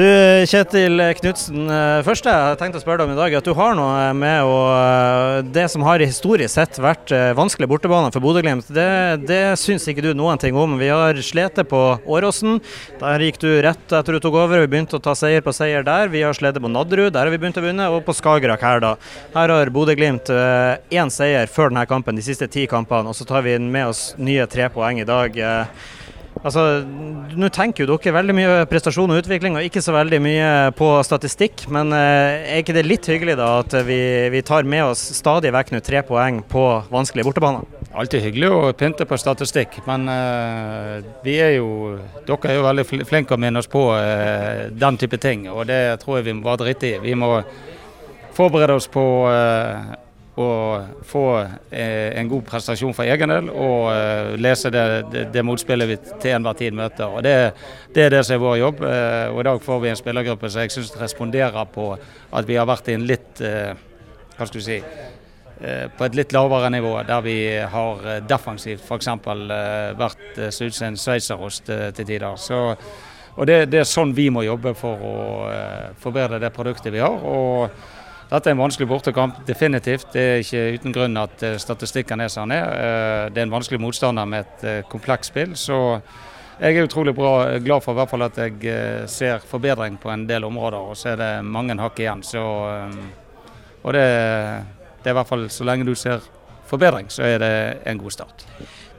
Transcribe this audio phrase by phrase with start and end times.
[0.00, 0.06] Du
[0.48, 3.74] Kjetil Knutsen, Først første jeg tenkte å spørre deg om i dag, at du har
[3.76, 8.70] noe med å eh, Det som har historisk sett vært eh, vanskelig bortebane for Bodø-Glimt,
[8.72, 8.86] det,
[9.28, 10.78] det syns ikke du noen ting om.
[10.80, 12.62] Vi har slitt på Åråsen.
[13.02, 14.62] Der gikk du rett etter du tok over.
[14.64, 16.08] Vi begynte å ta seier på seier der.
[16.08, 17.92] Vi har slitt på Nadderud, der har vi begynt å vinne.
[17.92, 18.96] Og på Skagerrak her, da.
[19.36, 23.12] Her har Bodø-Glimt én seier før denne kampen, de siste ti kampene.
[23.12, 25.36] Og så tar vi med oss nye tre poeng i dag.
[26.40, 26.62] Altså,
[27.36, 30.88] Nå tenker jo dere veldig mye prestasjon og utvikling, og ikke så veldig mye på
[31.06, 31.66] statistikk.
[31.72, 34.00] Men eh, er ikke det litt hyggelig da at vi,
[34.32, 37.68] vi tar med oss stadig vekk nå tre poeng på vanskelige bortebaner?
[37.90, 41.96] Alltid hyggelig å pynte på statistikk, men uh, vi er jo
[42.28, 45.98] Dere er jo veldig flinke å minne oss på uh, den type ting, og det
[46.02, 47.00] tror jeg vi må bare drite i.
[47.02, 47.32] Vi må
[48.36, 49.90] forberede oss på uh,
[50.40, 51.24] å få
[51.70, 55.98] eh, en god prestasjon for egen del og eh, lese det, det, det, motspillet vi
[56.22, 57.10] til enhver tid møter.
[57.10, 57.34] Og det,
[57.94, 58.82] det, er det som er vår jobb.
[58.86, 62.58] Eh, og I dag får vi en spillergruppe som jeg syns responderer på at vi
[62.58, 64.78] har vært i en litt hva skal du si,
[65.60, 67.36] på et litt lavere nivå, der vi
[67.74, 69.10] har defensivt f.eks.
[70.00, 72.38] vært så ut som en sveitserost til tider.
[72.40, 72.60] Så,
[73.34, 75.16] og det, det, er sånn vi må jobbe for å
[76.00, 77.18] forbedre det produktet vi har.
[77.20, 77.98] og
[78.30, 80.12] dette er en vanskelig bortekamp, definitivt.
[80.14, 82.68] Det er ikke uten grunn at eh, statistikken er som den er.
[82.70, 85.56] Eh, det er en vanskelig motstander med et eh, komplekst spill.
[85.58, 86.00] så
[86.60, 90.26] jeg er utrolig bra, glad for i hvert fall at jeg ser forbedring på en
[90.28, 90.90] del områder.
[90.92, 92.20] Og så er det mange hakk igjen.
[92.22, 92.42] Så,
[93.80, 94.02] og det,
[95.00, 96.20] det er i hvert fall så lenge du ser
[96.70, 97.54] forbedring, så er det
[97.90, 98.46] en god start.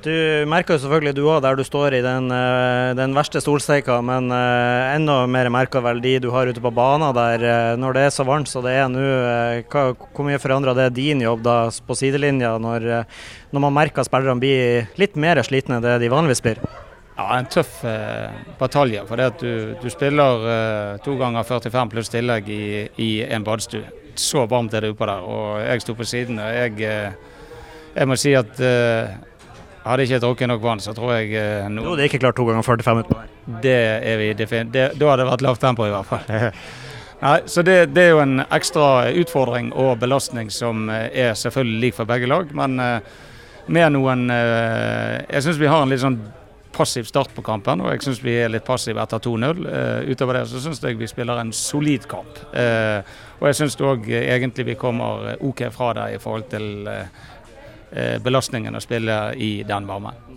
[0.00, 0.12] Du
[0.48, 4.30] merker jo selvfølgelig du òg der du står i den, eh, den verste solsteika, men
[4.32, 7.42] uh, enda mer merker vel de du har ute på banen der.
[7.44, 9.02] Uh, når det er så varmt som det er nå,
[9.68, 12.86] hvor mye forandrer det din jobb da på sidelinja, når,
[13.52, 16.62] når man merker spillerne blir litt mer slitne enn det de vanligvis blir?
[17.18, 17.82] Ja, En tøff
[18.56, 19.04] batalje.
[19.04, 23.84] for det at du, du spiller to ganger 45 pluss tillegg i, i en badstue.
[24.16, 25.28] Så varmt er det oppå der.
[25.28, 26.40] og Jeg sto på siden.
[26.40, 27.12] og jeg,
[27.94, 28.60] jeg må si at
[29.80, 32.22] hadde jeg ikke drukket nok vann, så tror jeg eh, nå Jo, det er ikke
[32.26, 33.28] klart to ganger 45 minutter.
[33.64, 33.76] Det
[34.12, 34.98] er vi definitivt.
[35.00, 36.26] Da hadde det vært lavt tempo, i hvert fall.
[37.24, 41.80] Nei, så det, det, er jo en ekstra utfordring og belastning som eh, er selvfølgelig
[41.86, 42.52] lik for begge lag.
[42.56, 43.16] Men eh,
[43.70, 46.20] med noen eh, Jeg syns vi har en litt sånn
[46.70, 49.64] passiv start på kampen, og jeg syns vi er litt passive etter 2-0.
[49.66, 52.38] Uh, utover det så syns jeg vi spiller en solid kamp.
[52.54, 57.39] Og jeg syns òg egentlig vi kommer OK fra det i forhold til Eh,
[58.24, 60.30] belastningen å spille i den varmen.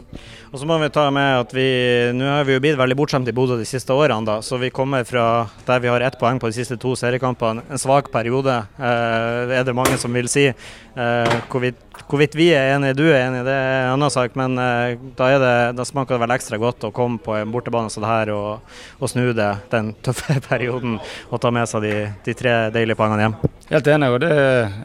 [0.53, 1.65] Og så må vi ta med at vi
[2.13, 4.69] nå har vi jo blitt veldig bortskjemt i Bodø de siste årene, da, så vi
[4.73, 7.63] kommer fra der vi har ett poeng på de siste to seriekampene.
[7.73, 10.45] En svak periode, eh, er det mange som vil si.
[10.49, 14.35] Eh, hvorvidt, hvorvidt, vi er enige, du er enig, det er en annen sak.
[14.39, 17.91] Men eh, da, det, da, smaker det vel ekstra godt å komme på en bortebane
[17.93, 20.99] som det her og, og, snu det den tøffe perioden
[21.29, 21.95] og ta med seg de,
[22.25, 23.39] de tre deilige poengene hjem.
[23.71, 24.11] Helt enig.
[24.13, 24.33] og det,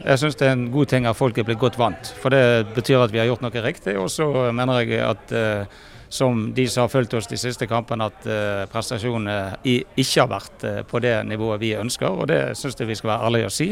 [0.05, 2.13] Jeg syns det er en god ting at folk er blitt godt vant.
[2.21, 3.97] For det betyr at vi har gjort noe riktig.
[3.99, 8.07] Og så mener jeg at eh, som de som har fulgt oss de siste kampene,
[8.09, 12.09] at uh, prestasjonene ikke har vært uh, på det nivået vi ønsker.
[12.09, 13.67] og Det syns jeg vi skal være ærlige og si.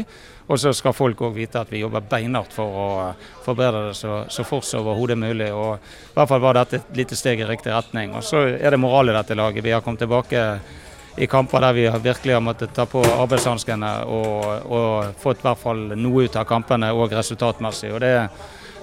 [0.48, 3.96] Og så skal folk òg vite at vi jobber beinhardt for å uh, forbedre det
[3.98, 5.50] så, så fort som overhodet mulig.
[5.52, 8.14] og I hvert fall var dette et lite steg i riktig retning.
[8.14, 9.64] Og Så er det moral i dette laget.
[9.64, 10.44] Vi har kommet tilbake
[11.18, 15.58] i kamper der vi virkelig har måttet ta på arbeidshanskene og, og fått i hvert
[15.58, 17.90] fall noe ut av kampene òg resultatmessig.
[17.90, 18.14] og det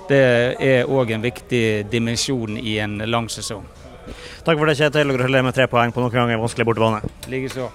[0.10, 0.22] det
[0.62, 3.66] er òg en viktig dimensjon i en lang sesong.
[4.46, 5.10] Takk for det, Kjetil.
[5.10, 7.02] og Gratulerer med tre poeng på noen ganger vanskelig bortebane.
[7.32, 7.72] Likeså.